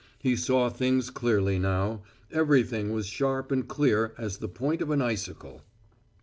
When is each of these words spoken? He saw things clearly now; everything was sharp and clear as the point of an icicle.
He 0.17 0.35
saw 0.35 0.71
things 0.71 1.11
clearly 1.11 1.59
now; 1.59 2.01
everything 2.31 2.91
was 2.91 3.05
sharp 3.05 3.51
and 3.51 3.67
clear 3.67 4.15
as 4.17 4.39
the 4.39 4.49
point 4.49 4.81
of 4.81 4.89
an 4.89 4.99
icicle. 4.99 5.61